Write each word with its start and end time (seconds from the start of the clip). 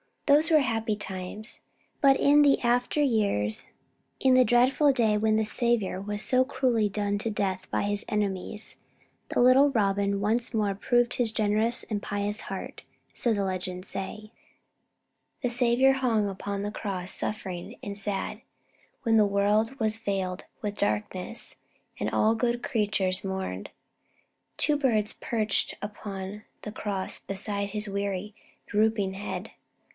Those 0.25 0.49
were 0.49 0.59
happy 0.59 0.95
times. 0.95 1.61
But 1.99 2.17
in 2.17 2.41
the 2.41 2.59
after 2.61 3.03
years, 3.03 3.71
in 4.19 4.33
the 4.33 4.45
dreadful 4.45 4.91
day 4.93 5.15
when 5.17 5.35
the 5.35 5.43
Saviour 5.43 5.99
was 6.01 6.23
so 6.23 6.43
cruelly 6.45 6.87
done 6.89 7.17
to 7.19 7.29
death 7.29 7.67
by 7.69 7.83
His 7.83 8.05
enemies, 8.07 8.77
the 9.29 9.41
little 9.41 9.69
Robin 9.69 10.19
once 10.21 10.53
more 10.55 10.73
proved 10.73 11.15
his 11.15 11.33
generous 11.33 11.83
and 11.83 12.01
pious 12.01 12.41
heart, 12.43 12.83
so 13.13 13.31
the 13.33 13.43
legends 13.43 13.89
say. 13.89 14.31
The 15.43 15.49
Saviour 15.49 15.93
hung 15.93 16.27
upon 16.27 16.61
the 16.61 16.71
cross, 16.71 17.11
suffering 17.11 17.75
and 17.83 17.95
sad, 17.95 18.41
while 19.03 19.17
the 19.17 19.25
world 19.25 19.79
was 19.79 19.97
veiled 19.99 20.45
with 20.63 20.77
darkness 20.79 21.57
and 21.99 22.09
all 22.09 22.33
good 22.33 22.63
creatures 22.63 23.23
mourned. 23.23 23.69
Two 24.57 24.77
birds 24.77 25.13
perched 25.13 25.75
upon 25.81 26.43
the 26.63 26.71
cross 26.71 27.19
beside 27.19 27.71
His 27.71 27.89
weary, 27.89 28.33
drooping 28.65 29.13
head. 29.13 29.51